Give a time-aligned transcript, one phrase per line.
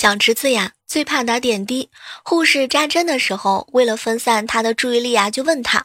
[0.00, 1.90] 小侄子呀，最怕打点滴。
[2.24, 5.84] 护士扎针的时候，为了分散他的注意力啊，就问他：“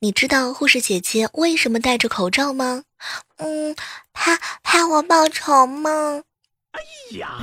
[0.00, 2.82] 你知道护士姐姐为什么戴着口罩吗
[3.40, 3.74] ？”“嗯，
[4.12, 6.20] 怕怕我报仇吗？”
[6.76, 6.80] 哎
[7.16, 7.38] 呀！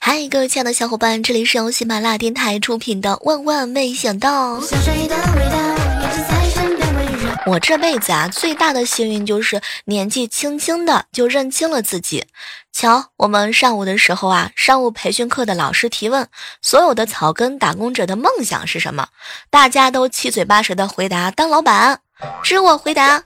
[0.00, 4.58] 嗨，各位亲爱的小伙伴，这里是由喜马拉雅电台出品的《万万没想到》。
[7.44, 12.26] 我这辈子啊，最大的幸运就是年纪轻轻的就认清了自己。
[12.72, 16.28] 瞧，我们上午的时候啊，商务培训课的老师提问，
[16.60, 19.08] 所有的草根打工者的梦想是什么？
[19.50, 22.00] 大家都七嘴八舌的回答当老板。
[22.42, 23.22] 知我回答，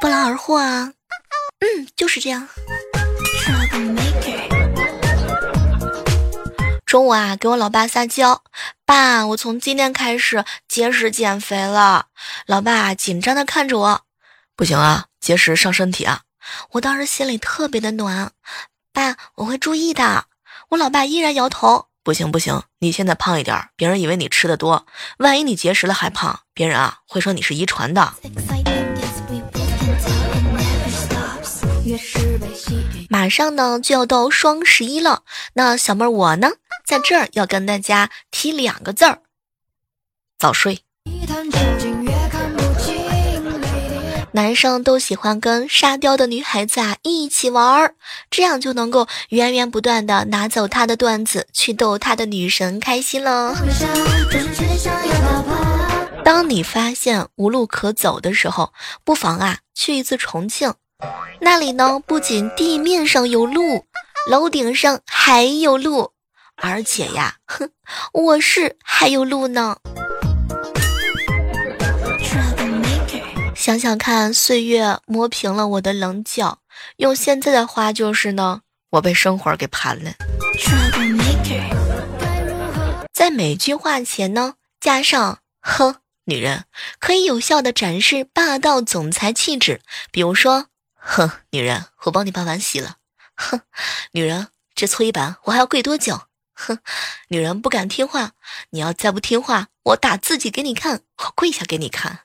[0.00, 0.92] 不劳而获啊。
[1.60, 2.48] 嗯，就是这样。
[6.92, 8.42] 中午啊，给我老爸撒娇，
[8.84, 12.08] 爸，我从今天开始节食减肥了。
[12.44, 14.02] 老爸紧张的看着我，
[14.54, 16.20] 不行啊，节食伤身体啊。
[16.72, 18.32] 我当时心里特别的暖，
[18.92, 20.26] 爸，我会注意的。
[20.68, 24.84] 我老爸依然摇头，不行不行，你现在胖一点，别人以为你吃的多，
[25.16, 28.12] 万一你节食了还胖，别人啊会说你是遗传的。
[33.08, 35.22] 马上呢就要到双十一了，
[35.54, 36.50] 那小妹儿我呢？
[36.86, 39.18] 在这儿要跟大家提两个字儿：
[40.38, 40.80] 早睡。
[44.34, 47.94] 男生都喜欢跟沙雕的女孩子啊一起玩儿，
[48.30, 53.54] 这样就能够源源不断的拿走他的段子，去逗他的女神开心了。
[56.24, 58.72] 当你发现无路可走的时候，
[59.04, 60.72] 不妨啊去一次重庆，
[61.40, 63.84] 那里呢不仅地面上有路，
[64.30, 66.12] 楼顶上还有路。
[66.56, 67.70] 而且呀，哼，
[68.12, 69.76] 我是还有路呢。
[73.54, 76.58] 想想看，岁月磨平了我的棱角，
[76.96, 78.60] 用现在的话就是呢，
[78.90, 80.12] 我被生活给盘了。
[83.12, 86.64] 在每句话前呢，加上“哼”，女人
[86.98, 89.80] 可以有效的展示霸道总裁气质。
[90.10, 90.66] 比如说
[91.04, 92.96] ，“哼，女人，我帮你把碗洗了。
[93.34, 93.60] ”“哼，
[94.12, 96.22] 女人，这搓衣板我还要跪多久？”
[96.54, 96.78] 哼，
[97.28, 98.32] 女人不敢听话，
[98.70, 102.20] 你要再不听话，我打自己给你看，我跪下给你看。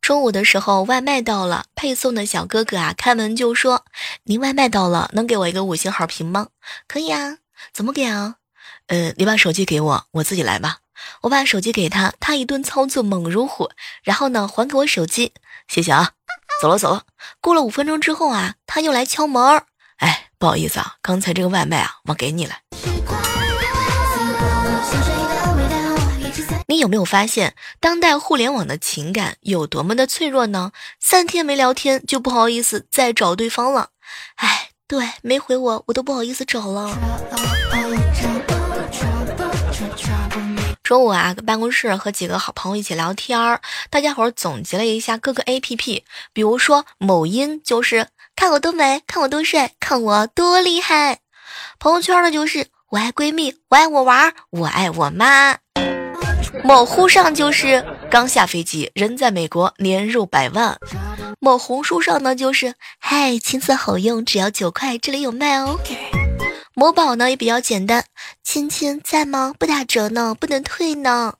[0.00, 3.84] 中午的时候，外卖到了，配送的小哥哥啊，开门就说
[4.24, 6.48] ：“您外卖到了，能给我一个五星好评吗
[6.88, 7.38] ？”“可以啊，
[7.72, 8.36] 怎么给啊
[8.88, 10.78] ？”“呃，你把手机给我，我自己来吧。”
[11.22, 13.70] 我把手机给他，他一顿操作猛如虎，
[14.02, 15.32] 然后呢，还给我手机，
[15.68, 16.12] 谢谢啊。
[16.60, 17.04] 走了走了。
[17.40, 19.64] 过了五分钟之后啊，他又来敲门儿。
[19.96, 22.54] 哎，不好意思啊，刚才这个外卖啊，忘给你了。
[26.68, 30.70] 你有没有发现，当代互联网的情感有多么的脆弱呢？
[31.00, 33.88] 三天没聊天就不好意思再找对方了。
[34.36, 36.96] 哎，对，没回我，我都不好意思找了。
[40.90, 51.18] 中午啊，办公室和几个好朋友一起聊天儿，大家伙儿总结了一下各个 A P P，比如说某音就是看我多美，看我多帅，看我多厉害；
[51.78, 55.54] 朋友圈呢就是我爱闺蜜，我爱我娃，我爱我妈；
[56.64, 60.74] 某乎上就是刚下飞机，人在美国，年入百万；
[61.38, 65.78] 某红书上呢就是嗨，青色好用，只要九块，这里有卖哦。
[66.80, 68.06] 某宝呢也比较简单，
[68.42, 69.52] 亲亲在吗？
[69.58, 71.34] 不打折呢，不能退呢。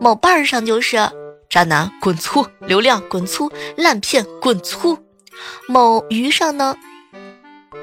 [0.00, 0.96] 某瓣儿上就是
[1.48, 4.98] 渣男滚粗，流量滚粗，烂片滚粗。
[5.68, 6.74] 某鱼上呢，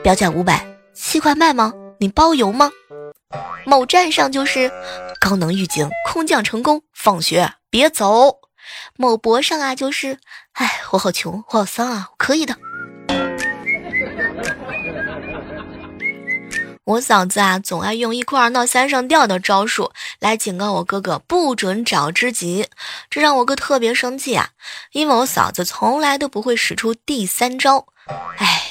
[0.03, 1.71] 标价五百，七块卖吗？
[2.01, 2.69] 你包邮吗？
[3.65, 4.69] 某站上就是
[5.21, 8.39] 高能预警，空降成功，放学别走。
[8.97, 10.17] 某博上啊就是，
[10.51, 12.53] 哎，我好穷，我好丧啊，可以的。
[16.85, 22.67] 我嫂子啊，总爱用一哭二闹三上吊的招数来警告我哥哥不准找知己，
[23.09, 24.49] 这让我哥特别生气啊！
[24.91, 27.85] 因为我嫂子从来都不会使出第三招。
[28.37, 28.63] 哎，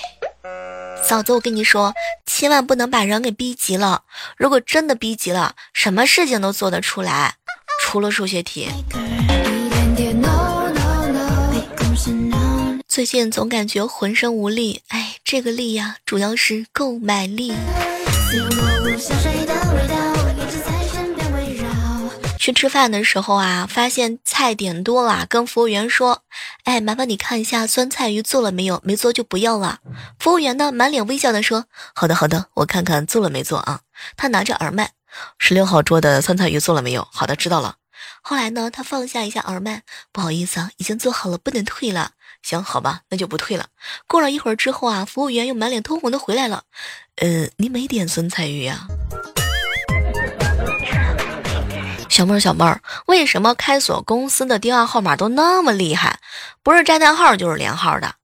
[1.03, 1.95] 嫂子，我跟你说，
[2.27, 4.03] 千万不能把人给逼急了。
[4.37, 7.37] 如果真的逼急了，什么事情都做得出来，
[7.81, 8.69] 除了数学题。
[12.87, 17.55] 最近总感觉浑身无力，哎，这个力呀，主要是购买力。
[22.39, 26.25] 去吃饭的时候啊，发现菜点多了，跟服务员说
[26.65, 28.81] ：“哎，麻烦你看一下酸菜鱼做了没有？
[28.85, 29.79] 没做就不要了。”
[30.19, 33.83] 服务员呢，满脸微笑的说：“好的，好的，我看看做了没做啊。”
[34.19, 34.91] 他拿着耳麦，
[35.39, 37.07] 十六号桌的酸菜鱼做了没有？
[37.13, 37.77] 好的，知道了。
[38.23, 42.13] 后来呢，他放下一下耳麦，不好意思啊，已经做好了，不能退了。
[42.43, 43.67] 行，好吧，那就不退了。
[44.07, 46.65] 过了一会儿之后啊，服务员又满脸通红的回来了。
[47.17, 48.87] 呃，你没点酸菜鱼呀？
[52.09, 56.19] 小妹儿，小妹儿，为什么开锁公司的电话号码都那么厉害？
[56.63, 58.15] 不是炸弹号就是连号的。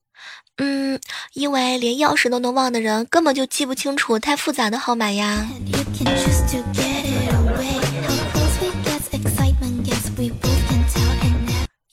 [0.57, 0.99] 嗯，
[1.33, 5.47] 因为连钥匙都能忘的人，根本就记不清楚太复杂的号码呀。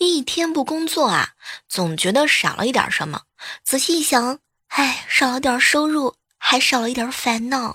[0.06, 1.30] 一天不工作啊，
[1.68, 3.22] 总觉得少了一点什么。
[3.64, 4.38] 仔细一想，
[4.68, 7.74] 哎，少了点收入，还少了一点烦恼。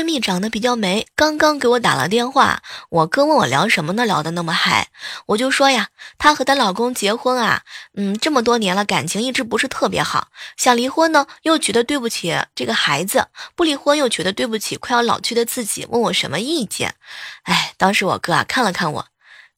[0.00, 2.62] 闺蜜长得比较美，刚刚给我打了电话。
[2.88, 4.06] 我哥问我聊什么呢？
[4.06, 4.88] 聊得那么嗨，
[5.26, 7.60] 我就说呀，她和她老公结婚啊，
[7.92, 10.28] 嗯，这么多年了，感情一直不是特别好。
[10.56, 13.24] 想离婚呢，又觉得对不起这个孩子；
[13.54, 15.86] 不离婚又觉得对不起快要老去的自己。
[15.90, 16.94] 问我什么意见？
[17.42, 19.06] 哎，当时我哥啊看了看我，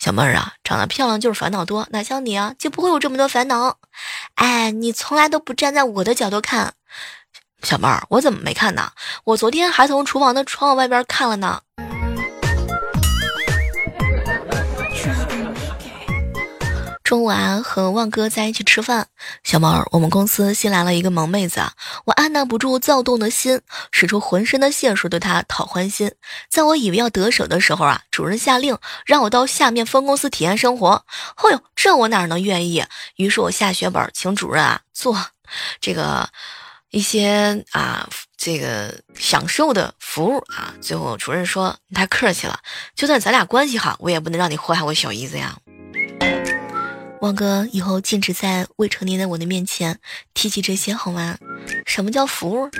[0.00, 3.78] 小妹儿啊，长得漂亮就是烦恼多，哪像你啊，就不会有这么多烦恼。
[4.34, 6.74] 哎，你从来都不站在我的角度看。
[7.62, 8.90] 小妹儿，我怎么没看呢？
[9.24, 11.60] 我昨天还从厨房的窗户外边看了呢。
[17.04, 19.06] 中午啊，和旺哥在一起吃饭。
[19.44, 21.72] 小猫儿，我们公司新来了一个萌妹子啊，
[22.06, 23.60] 我按捺不住躁动的心，
[23.90, 26.10] 使出浑身的解数对她讨欢心。
[26.50, 28.76] 在我以为要得手的时候啊，主任下令
[29.06, 31.04] 让我到下面分公司体验生活。
[31.36, 32.84] 哦呦，这我哪能愿意？
[33.16, 35.16] 于是我下血本请主任啊做
[35.80, 36.28] 这个。
[36.92, 38.06] 一些啊，
[38.36, 42.60] 这个享受的服务啊，最后主任说你太客气了，
[42.94, 45.56] 就算咱俩关系好，我也不能让你祸害我小姨子呀。
[47.22, 49.98] 汪哥，以后禁止在未成年的我的面前
[50.34, 51.38] 提起这些好吗？
[51.86, 52.68] 什么叫服务？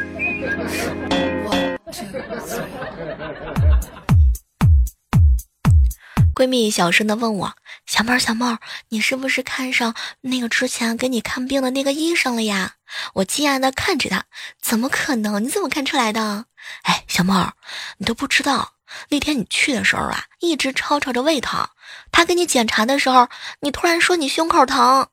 [6.35, 7.55] 闺蜜小声的问我
[7.93, 8.59] ：“小妹儿，小妹儿，
[8.89, 12.77] 你是不是看上那个之前给你看病的那个医生了呀？”
[13.13, 14.25] 我惊讶的看着他
[14.63, 15.45] ：“怎么可能？
[15.45, 16.47] 你怎么看出来的？”
[16.85, 17.53] 哎，小妹儿，
[17.99, 18.73] 你都不知道，
[19.11, 21.69] 那天你去的时候啊，一直吵吵着胃疼。
[22.11, 23.29] 他给你检查的时候，
[23.61, 25.07] 你突然说你胸口疼。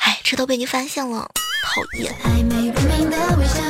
[0.00, 1.26] 哎，这都被你发现了，
[1.64, 2.14] 讨厌。
[2.22, 3.62] 还没不明的微笑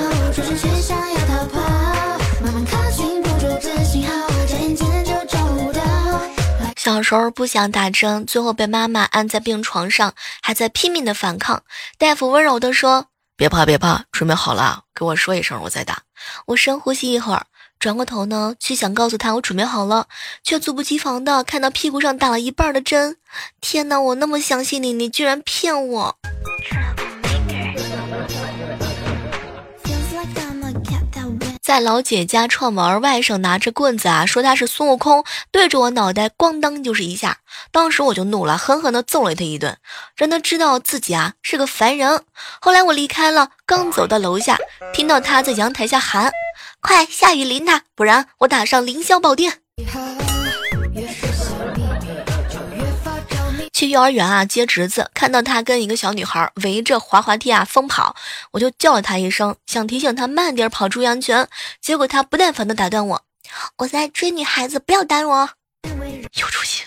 [6.87, 11.65] 小时候不想打针，最后被妈妈按在病床上，还在拼命的反抗。
[11.99, 13.07] 大夫温柔的说
[13.37, 16.03] ：“别怕，别怕，准备好了，给我说一声，我再打。”
[16.47, 17.47] 我深呼吸一会儿，
[17.81, 20.07] 转过头呢，去想告诉他我准备好了，
[20.45, 23.17] 却猝不及防的看到屁股上打了一半的针。
[23.61, 26.17] 天哪，我那么相信你，你居然骗我！
[31.67, 37.39] 在老姐家串门，外甥拿着棍子啊，说他是孙悟空，对着我脑袋咣当就是一下。
[37.73, 39.77] 当时我就怒了，狠狠地揍了他一顿，
[40.15, 42.23] 让他知道自己啊是个凡人。
[42.61, 44.57] 后来我离开了，刚走到楼下，
[44.95, 46.31] 听到他在阳台下喊
[46.81, 49.55] ：“快下雨淋他，不然我打上凌霄宝殿。”
[53.87, 58.15] 幼儿园啊接侄子，看到他跟一个小女孩围着滑滑梯啊疯跑，
[58.53, 61.49] 我就叫了他一声，想提醒他慢点跑出安全。
[61.81, 63.23] 结果他不耐烦的打断我
[63.79, 65.51] ：“我在追女孩子，不要打我。”
[66.35, 66.85] 有出息。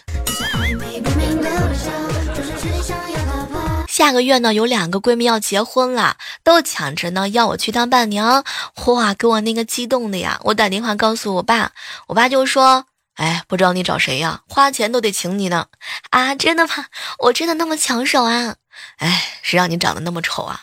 [3.87, 8.45] 下个月呢，有两个闺蜜要结婚了，都抢着呢要我去当伴娘，
[8.85, 10.39] 哇，给我那个激动的呀！
[10.43, 11.71] 我打电话告诉我爸，
[12.07, 12.85] 我爸就说。
[13.19, 14.43] 哎，不知道你找谁呀？
[14.47, 15.67] 花钱都得请你呢。
[16.09, 16.85] 啊，真的吗？
[17.19, 18.55] 我真的那么抢手啊？
[18.99, 20.61] 哎，谁让你长得那么丑啊？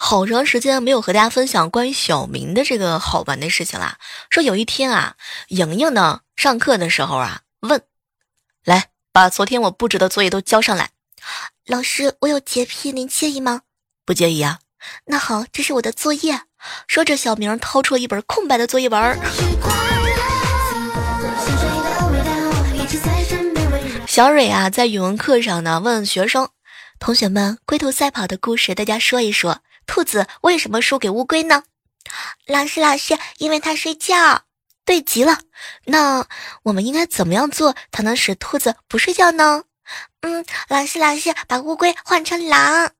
[0.00, 3.98] 好长时间没有和大家分享关于小明的这个好玩的事情啦。
[4.30, 5.14] 说有一天啊，
[5.46, 7.80] 莹莹呢上课的时候啊问，
[8.64, 10.90] 来把昨天我布置的作业都交上来。
[11.66, 13.60] 老师，我有洁癖，您介意吗？
[14.04, 14.58] 不介意啊。
[15.06, 16.42] 那好，这是我的作业。
[16.86, 19.16] 说着，小明掏出了一本空白的作业本儿。
[24.06, 26.48] 小蕊啊，在语文课上呢，问学生
[26.98, 29.62] 同学们：龟兔赛跑的故事，大家说一说。
[29.86, 31.62] 兔子为什么输给乌龟呢？
[32.46, 34.42] 老师，老师，因为它睡觉。
[34.84, 35.38] 对极了。
[35.84, 36.26] 那
[36.64, 39.62] 我们应该怎么样做才能使兔子不睡觉呢？
[40.22, 42.90] 嗯，老师，老师，把乌龟换成狼。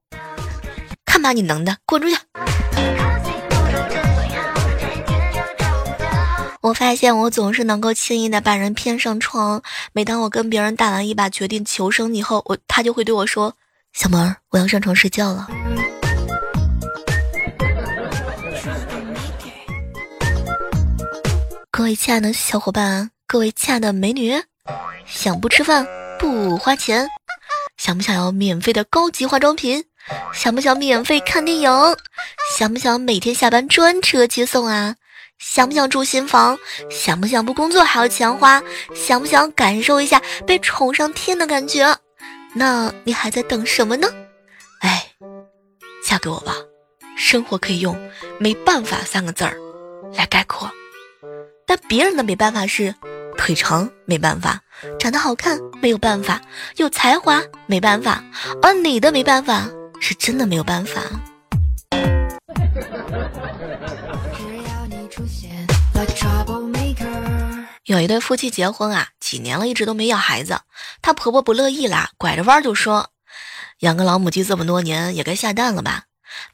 [1.10, 2.16] 看把你能的，滚出去！
[6.60, 9.60] 我发现我总是能够轻易的把人骗上床。
[9.92, 13.52] 每当我跟别人打完一把决定求生以后，我他就会对我说
[13.92, 15.48] ：“小萌，我要上床睡觉了。”
[21.72, 24.40] 各位亲爱的小伙伴，各位亲爱的美女，
[25.06, 25.84] 想不吃饭
[26.20, 27.08] 不花钱，
[27.78, 29.82] 想不想要免费的高级化妆品？
[30.32, 31.70] 想不想免费看电影？
[32.56, 34.96] 想不想每天下班专车接送啊？
[35.38, 36.58] 想不想住新房？
[36.90, 38.62] 想不想不工作还有钱花？
[38.94, 41.96] 想不想感受一下被宠上天的感觉？
[42.54, 44.08] 那你还在等什么呢？
[44.80, 45.06] 哎，
[46.04, 46.54] 嫁给我吧！
[47.16, 47.96] 生活可以用
[48.40, 49.54] “没办法”三个字儿
[50.14, 50.70] 来概括，
[51.66, 52.94] 但别人的没办法是
[53.36, 54.60] 腿长没办法，
[54.98, 56.40] 长得好看没有办法，
[56.76, 58.24] 有才华没办法，
[58.62, 59.68] 而你的没办法
[60.00, 61.00] 是真的没有办法。
[67.84, 70.60] 有一对夫妻结婚啊，几年了，一直都没要孩子。
[71.02, 73.10] 她婆婆不乐意啦，拐着弯就说
[73.80, 76.04] ：“养个老母鸡这么多年，也该下蛋了吧？”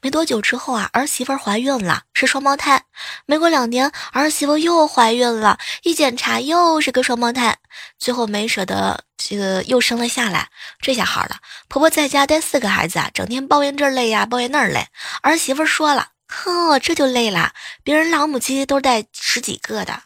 [0.01, 2.83] 没多久之后啊，儿媳妇怀孕了，是双胞胎。
[3.25, 7.57] 没过两年，儿媳妇又怀孕了，一检查又是个双胞胎。
[7.97, 10.49] 最后没舍得，这个又生了下来。
[10.81, 14.87] 这下好了，婆婆在家带四个孩子啊，整天抱怨这累呀，抱怨那儿累。
[15.21, 16.09] 儿媳妇说了。
[16.29, 17.53] 呵，这就累了。
[17.83, 20.01] 别人老母鸡都带十几个的。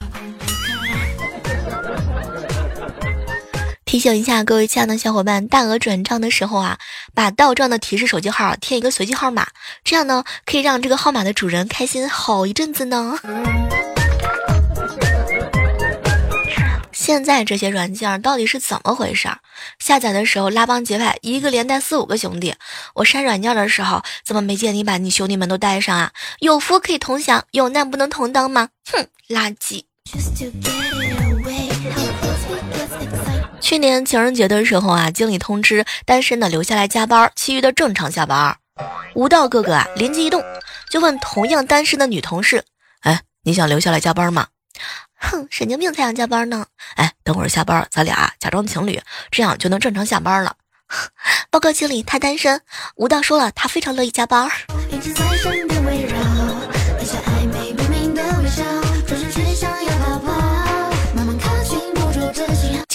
[3.91, 6.79] 提醒一下各位亲爱的小伙伴，大额转账的时候啊，
[7.13, 9.45] 把到账的提示手机号填一个随机号码，
[9.83, 13.19] 这样呢可以让这个号码的主人开心好一阵子呢。
[16.93, 19.27] 现在这些软件到底是怎么回事？
[19.77, 22.55] 下载的时候拉帮结派，一个连带四五个兄弟。
[22.93, 26.13] 我删软件的时候，怎么没见你把你兄弟们都带上啊？
[26.39, 28.69] 有福可以同享，有难不能同当吗？
[28.89, 29.83] 哼，垃圾！
[33.71, 38.57] 去年情人节的时候啊，经理通知单身的留下来加班，其余的正常下班。
[39.15, 40.43] 吴道哥哥啊，灵机一动，
[40.89, 42.65] 就问同样单身的女同事
[43.03, 44.47] ：“哎，你想留下来加班吗？”
[45.15, 46.65] 哼，神经病才想加班呢！
[46.97, 49.01] 哎，等会儿下班，咱俩假装情侣，
[49.31, 50.53] 这样就能正常下班了。
[51.49, 52.59] 报告经理，他单身。
[52.97, 54.51] 吴道说了，他非常乐意加班。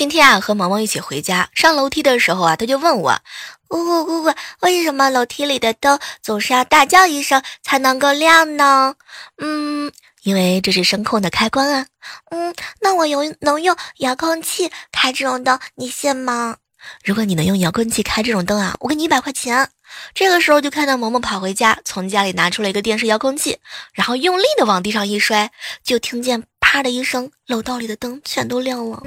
[0.06, 3.18] 今天啊，和萌萌一起回家，上楼梯的时候啊，他就问我
[3.66, 8.94] ：“姑姑姑姑，为什么楼梯里的灯总是要大叫一声才能够亮呢？”
[9.42, 9.90] 嗯。
[10.22, 11.86] 因为这是声控的开关啊，
[12.30, 16.56] 嗯，那我用能用遥控器开这种灯，你信吗？
[17.02, 19.68] 如果你能用遥控器开这种灯啊，我给你一百块钱。
[20.14, 23.58] 这个时候就看到萌萌跑回家，从家里拿出了一个电视遥控器，
[23.92, 25.50] 然后用力的往地上一摔，
[25.82, 26.44] 就听见
[26.76, 29.02] 啪的一声，楼道里的灯全都亮了。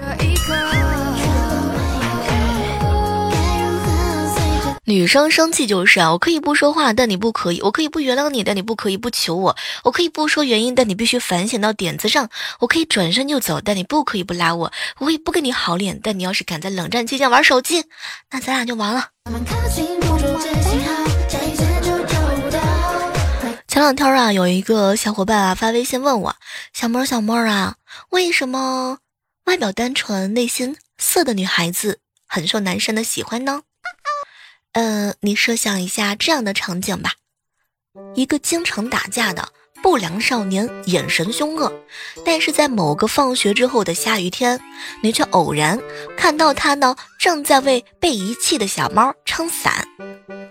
[4.85, 12.25] 女生生气就是啊，我可以不说话，但你不可以；我可以不原谅你，但你不可以不求我；我可以不说原因，但你必须反省到点子上；
[12.59, 17.83] 我可以转身就走，但你不可以不拉我；我可以不给你好脸，但你要是敢在冷战期间玩手机，
[18.31, 19.09] 那咱俩就完了。
[23.69, 26.35] 前两天啊，有一个小伙伴啊发微信问我
[26.73, 27.75] ：“小妹儿，小妹儿啊，
[28.09, 28.97] 为什么
[29.43, 33.61] 外表单纯、内心色的女孩子很受男生的喜欢呢？”
[34.73, 37.13] 嗯，你设想一下这样的场景吧：
[38.15, 39.49] 一个经常打架的
[39.81, 41.71] 不良少年，眼神凶恶，
[42.25, 44.59] 但是在某个放学之后的下雨天，
[45.01, 45.79] 你却偶然
[46.17, 49.87] 看到他呢，正在为被遗弃的小猫撑伞。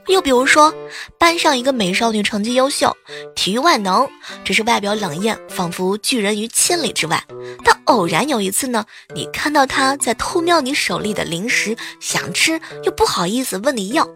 [0.06, 0.72] 又比如说，
[1.18, 2.96] 班上一个美少女成绩优秀，
[3.34, 4.08] 体育万能，
[4.42, 7.22] 只是外表冷艳，仿佛拒人于千里之外。
[7.62, 14.08] 但偶然有一次呢，你看到她在偷瞄你手里的零食，想吃又不好意思问你要，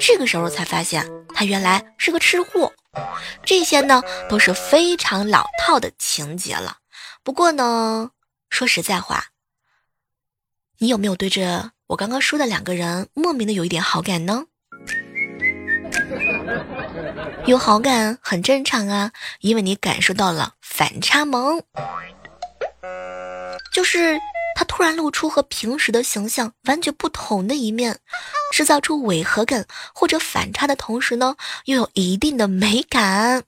[0.00, 2.72] 这个时候才发现她原来是个吃货。
[3.44, 6.78] 这些呢都是非常老套的情节了。
[7.22, 8.10] 不过呢，
[8.50, 9.26] 说实在话，
[10.78, 14.46] 你有没有对这我刚刚说的两个人莫名的有一点好感呢？
[17.46, 21.62] 有好感很正常啊，因为你感受到了反差萌，
[23.72, 24.18] 就是
[24.56, 27.98] 他突然露出和平时的形象完全不同的一面，
[28.52, 31.36] 制造出违和感或者反差的同时呢，
[31.66, 33.44] 又有一定的美感，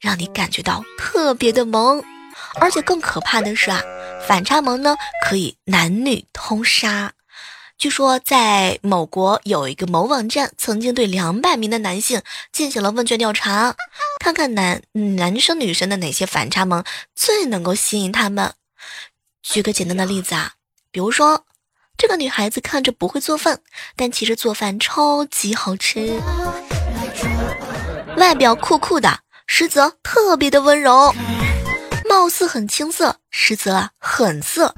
[0.00, 2.02] 让你感觉到特别的萌。
[2.60, 3.82] 而且更可怕的是啊，
[4.26, 4.96] 反差萌呢
[5.28, 7.12] 可以男女通杀。
[7.76, 13.76] 据说，在某国有一个某网站曾经对两百名的男性进行了问卷调查，
[14.18, 16.82] 看看男男生女生的哪些反差萌
[17.14, 18.54] 最能够吸引他们。
[19.50, 20.52] 举个简单的例子啊，
[20.90, 21.46] 比如说，
[21.96, 23.60] 这个女孩子看着不会做饭，
[23.96, 26.20] 但其实做饭超级好吃；
[28.18, 31.14] 外表酷酷的，实则特别的温柔；
[32.06, 34.74] 貌似很青涩，实则很涩。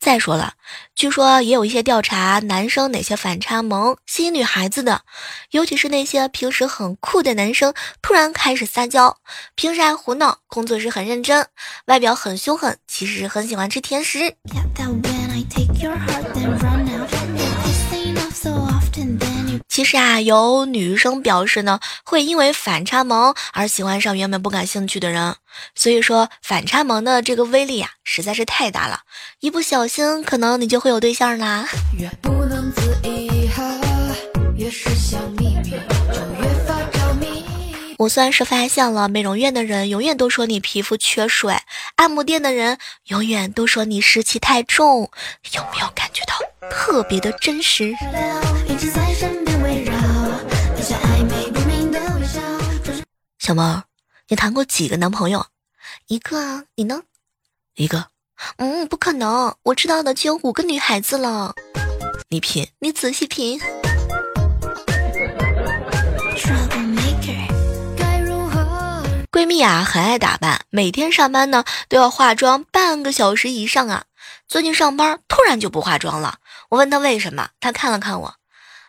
[0.00, 0.54] 再说了，
[0.98, 5.02] 据说也有一些调查，男生哪些反差萌吸引女孩子的，
[5.52, 9.16] 尤其是那些平时很酷的男生，突然开始撒娇，
[9.54, 11.46] 平时爱胡闹，工作时很认真，
[11.86, 14.34] 外表很凶狠，其实很喜欢吃甜食。
[19.68, 25.36] 其实啊，有女生表示呢，会因为反差萌而喜欢上原本不感兴趣的人。
[25.74, 29.00] 所以说，反差萌的这个威力啊，实在是太大了，
[29.40, 31.68] 一不小心可能你就会有对象啦。
[37.98, 41.56] 我算是发现了，美容院的人永远都说你皮肤缺水，
[41.96, 45.10] 按摩店的人永远都说你湿气太重，
[45.52, 46.34] 有没有感觉到
[46.70, 47.92] 特别的真实？
[53.48, 53.84] 小猫，
[54.28, 55.46] 你谈过几个男朋友？
[56.08, 57.00] 一个啊，你呢？
[57.76, 58.08] 一个。
[58.58, 61.54] 嗯，不可能，我知道的只有五个女孩子了。
[62.28, 63.58] 你品，你仔细品。
[69.32, 74.04] 闺蜜啊，很爱打扮，每天上班呢都要化妆半个小时以上啊。
[74.46, 76.36] 最近上班突然就不化妆了，
[76.68, 78.34] 我问她为什么，她看了看我。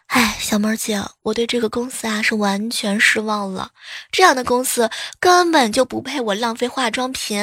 [0.10, 3.72] 哎，小妹儿姐，我对这个公司啊是完全失望了。
[4.12, 4.90] 这样的公司
[5.20, 7.40] 根本就不配我浪费化妆品。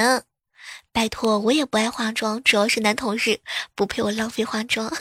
[0.93, 3.41] 拜托，我也不爱化妆，主要是男同事
[3.77, 4.91] 不配我浪费化妆。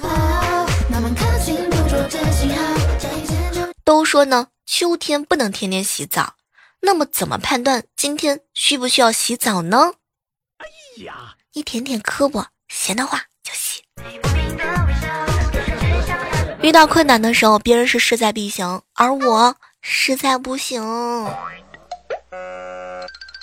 [3.84, 6.36] 都说呢，秋天不能天天洗澡，
[6.82, 9.94] 那么怎么判断今天需不需要洗澡呢？
[10.58, 10.68] 哎
[11.04, 13.82] 呀，一点点磕我，闲的话就洗。
[16.66, 20.82] 遇到困难的时候，别人是势在必行，而我势在不行。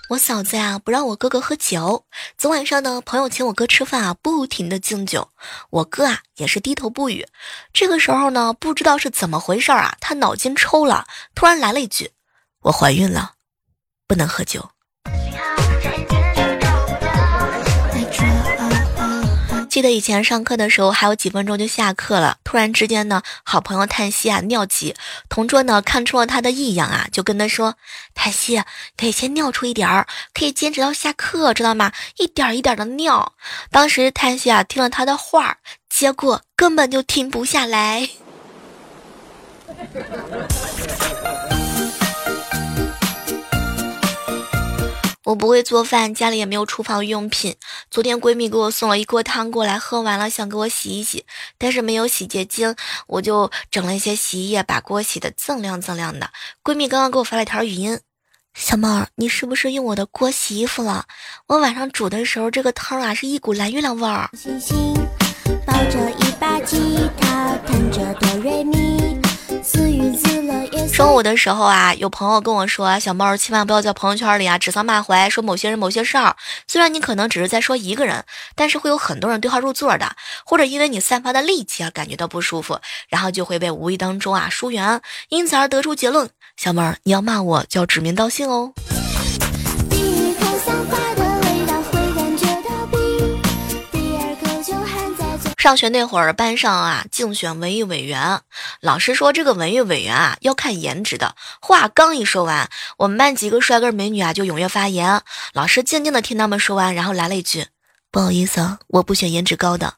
[0.08, 2.04] 我嫂子呀，不让我哥哥喝酒。
[2.36, 5.28] 昨晚上呢，朋友请我哥吃饭啊，不停的敬酒，
[5.70, 7.24] 我哥啊也是低头不语。
[7.72, 11.06] 这个时候呢，不知道是怎么回事啊，他脑筋抽了，
[11.36, 12.10] 突然来了一句
[12.62, 13.34] ：“我怀孕了，
[14.08, 14.68] 不能喝酒。”
[19.72, 24.94] 记得以前上课的时候还有几分钟就下课了，突然之间呢，好朋友叹息啊尿急，
[25.30, 27.74] 同桌呢看出了他的异样啊，就跟他说
[28.14, 28.62] ：“叹息，
[28.98, 31.90] 可以先尿出一点儿，可以坚持到下课，知道吗？
[32.18, 33.32] 一点一点的尿。”
[33.72, 35.56] 当时叹息啊听了他的话，
[35.88, 38.10] 结果根本就停不下来。
[45.24, 47.54] 我不会做饭，家里也没有厨房用品。
[47.90, 51.24] 昨天闺蜜给我送了一锅汤过来，喝完了想给我洗一洗，
[51.58, 52.74] 但是没有洗洁精，
[53.06, 56.30] 我就整了一些洗衣液，把锅洗得锃亮锃亮的。
[56.64, 58.00] 闺蜜刚刚给我发了一条语音
[58.54, 61.04] ：“小猫儿，你是不是用我的锅洗衣服了？
[61.46, 64.28] 我晚上煮的时候，这个汤啊是一股蓝月亮味儿。”
[65.64, 69.20] 抱着一把吉他，弹着哆瑞咪。
[70.94, 76.36] 中午的时候啊，有朋友跟我说：“小猫千万不要在朋友圈里啊指桑骂槐，说某些人某些事儿。
[76.68, 88.72] 虽然你可能只是在说一个人，但是会有很多人对号入座的，或者因为你散发的戾气而感觉到不舒服，然后就会被无意当中啊疏远，因此而得出结论：小猫儿，你要骂我就要指名道姓哦。”
[95.62, 98.40] 上学那会儿，班上啊竞选文艺委员，
[98.80, 101.36] 老师说这个文艺委员啊要看颜值的。
[101.60, 105.22] 话刚一说完，我们班几个帅哥美女啊就踊跃发言。
[105.52, 107.66] 老师静静的听他们说完，然后来了一句
[108.10, 109.94] ：“不好意思啊，我不选颜值高的。”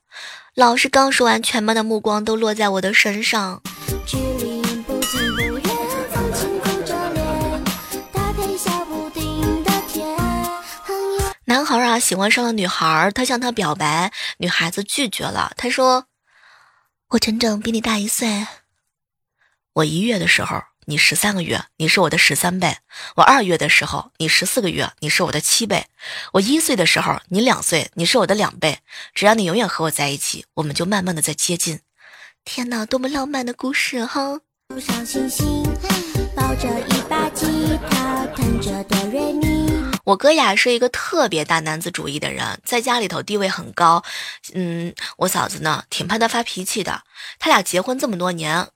[0.54, 3.62] 老师刚说完，全班的目光都落在我的身上。
[11.46, 15.52] 男孩啊喜欢上了女孩，他向她表白，女孩子拒绝了。
[15.56, 16.06] 他说
[17.10, 18.46] ：“我整整比你大一岁。
[19.74, 22.76] 我一月的时候，你十三个月，你是我的十三倍；
[23.16, 25.84] 我二月的时候，你十四个月，你是我的七倍；
[26.32, 28.78] 我一岁的时候，你两岁，你是我的两倍。
[29.12, 31.80] 只要你永远和我在一起，我们就慢慢的在接近。
[32.44, 34.40] 天哪，多么浪漫的故事哈！”
[36.44, 37.46] 抱着一把吉
[37.88, 39.66] 他，弹着哆瑞咪。
[40.04, 44.04] 我哥呀是一个特别大男子主义的人，在家里头地位很高。
[44.52, 47.00] 嗯，我嫂子呢挺怕他发脾气的。
[47.38, 48.68] 他俩结婚这么多年，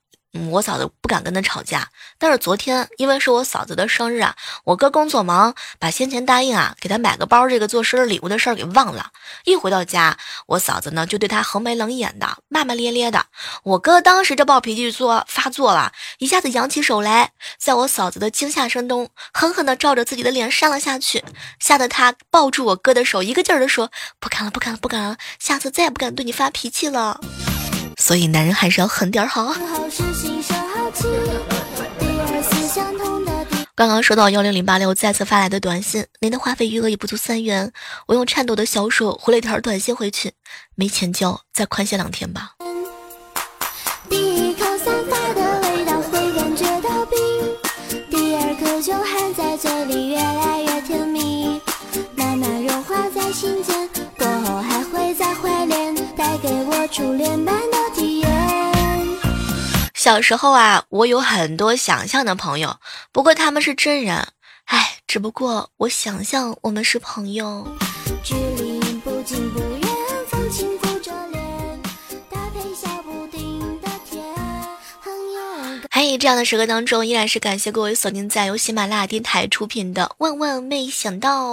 [0.50, 1.88] 我嫂子不敢跟他吵架，
[2.18, 9.10] 但是昨天因为是我嫂子的生日啊，我哥工作忙，把先前答应啊给他买个包这个做生日礼物的事儿给忘了。
[9.44, 13.26] 一回到家，我嫂子呢就对他横眉冷眼的，骂骂咧咧的。
[13.62, 21.24] 我哥当时这暴脾气作发作了，一下子扬起手来，在我嫂子的惊吓声中，狠狠的照着自己的脸扇了下去，
[21.58, 27.18] 吓得他抱住我哥的手，一个劲儿的说：“不敢了，不敢了，不敢了，下次再也不敢对你发脾气了。”
[27.98, 29.54] 所以男人还是要狠点好。
[33.74, 37.72] 刚刚收到幺零零八六再次发来的短信，您的话费余额已不足三元，
[38.06, 40.32] 我用颤抖的小手回了一条短信回去，
[40.74, 42.54] 没钱交，再宽限两天吧。
[44.08, 47.18] 第一口散发的味道会感觉到冰，
[48.10, 51.60] 第二口就含在嘴里越来越甜蜜，
[52.16, 57.77] 慢慢融化在心间，过后还会再怀恋，带给我初恋般的。
[60.08, 62.78] 小时候啊，我有很多想象的朋友，
[63.12, 64.26] 不过他们是真人。
[64.64, 67.68] 唉，只不过我想象我们是朋友。
[75.90, 81.52] 嘿，这样的时刻当中，依然是感谢各位锁定在由喜马拉雅电台出品的《万万没想到》。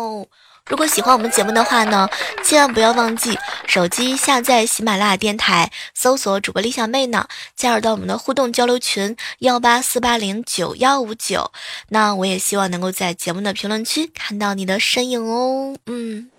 [0.68, 2.10] 如果喜欢我们节目的话呢，
[2.44, 11.52] 千万不要忘记手机下载喜马拉雅电台，搜索主播李小妹呢，加入到我们的互动交流群幺八四八零九幺五九。
[11.90, 15.76] 那我也希望能够在节目的评论区看到你的身影哦。
[15.86, 16.32] 嗯。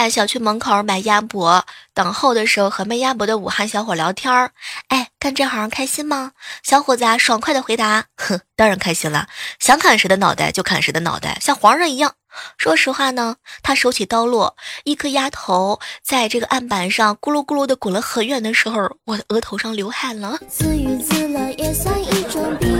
[0.00, 4.52] 在小区门口买鸭脖，等候的时候和卖鸭脖的武汉小伙聊天儿。
[4.88, 6.32] 哎，干这行开心吗？
[6.62, 12.14] 小伙子啊，爽快的回答：哼，当然开心了，想砍谁的脑袋就砍谁的脑袋，像皇上一样。
[12.56, 20.38] 说实话呢，他手起刀落，一颗鸭头在这个案板上咕噜咕噜的滚了很远的时候，我的额头上流汗了。
[20.48, 22.79] 自娱自乐也算一种病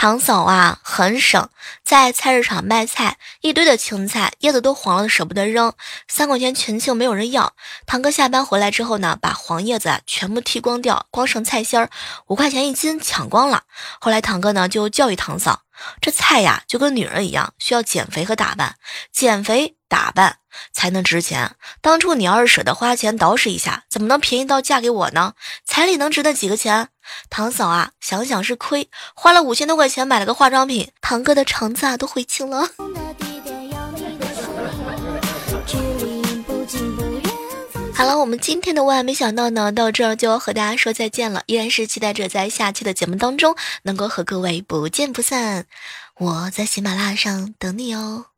[0.00, 1.50] 堂嫂啊，很省，
[1.84, 5.74] 在菜市场卖菜，一堆的青菜，叶子都黄了，舍不得扔，
[6.08, 7.52] 三块钱全青，没有人要。
[7.84, 11.90] 堂哥下班回来之后呢，把黄叶子啊全部剃光掉，光剩菜心儿，
[12.28, 13.64] 五块钱一斤，抢光了。
[14.00, 15.60] 后来堂哥呢就教育堂嫂，
[16.00, 18.76] 这菜呀就跟女人一样，需要减肥和打扮，
[19.12, 20.38] 减肥打扮
[20.72, 21.56] 才能值钱。
[21.80, 25.34] 当初你要是舍得花钱捯饬一下，怎么能便宜到嫁给我呢？
[25.64, 26.88] 彩礼能值那几个钱？
[27.28, 32.68] 堂嫂啊，想想是亏，花了五千多块钱买了个化妆品，堂哥的肠子啊都悔青了。
[38.00, 45.66] 好了，我们今天的万没想到呢，到这儿就要和大家说再见了，依然是期待着在下期的节目当中能够和各位不见不散。
[46.16, 48.29] 我在喜马拉雅上等你哦。